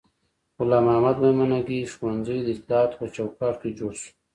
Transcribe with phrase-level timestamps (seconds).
[0.57, 4.11] غلام محمد میمنګي ښوونځی د اطلاعاتو په چوکاټ کې جوړ شو.